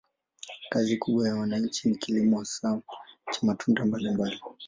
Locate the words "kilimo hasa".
1.95-2.81